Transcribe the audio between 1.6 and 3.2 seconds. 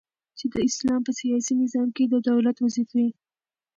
نظام کی د دولت وظيفي.